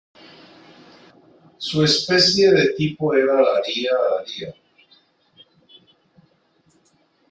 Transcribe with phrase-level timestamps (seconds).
[1.59, 4.55] Su especie tipo era "Daria daria".